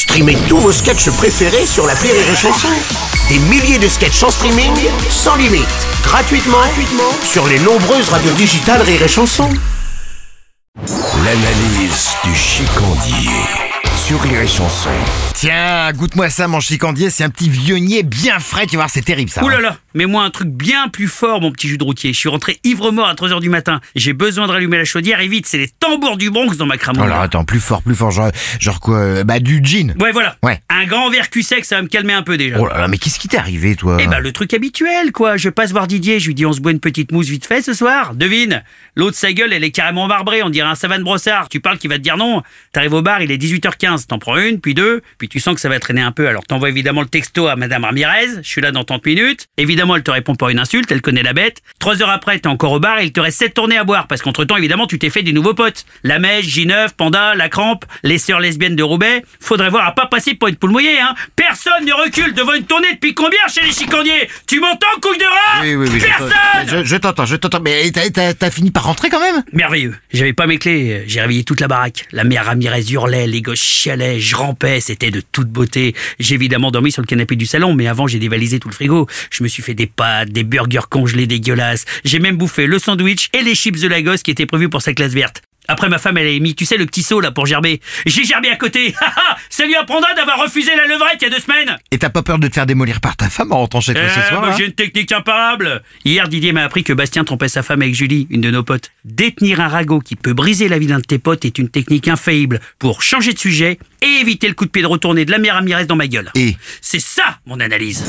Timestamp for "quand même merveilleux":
69.10-69.94